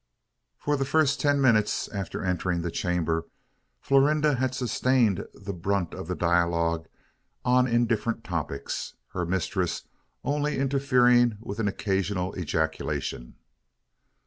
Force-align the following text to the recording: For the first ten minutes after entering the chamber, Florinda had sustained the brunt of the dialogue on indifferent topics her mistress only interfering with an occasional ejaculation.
For 0.57 0.75
the 0.77 0.83
first 0.83 1.21
ten 1.21 1.39
minutes 1.39 1.87
after 1.89 2.23
entering 2.23 2.63
the 2.63 2.71
chamber, 2.71 3.27
Florinda 3.79 4.33
had 4.37 4.55
sustained 4.55 5.23
the 5.35 5.53
brunt 5.53 5.93
of 5.93 6.07
the 6.07 6.15
dialogue 6.15 6.87
on 7.45 7.67
indifferent 7.67 8.23
topics 8.23 8.95
her 9.09 9.27
mistress 9.27 9.83
only 10.23 10.57
interfering 10.57 11.37
with 11.39 11.59
an 11.59 11.67
occasional 11.67 12.33
ejaculation. 12.35 13.35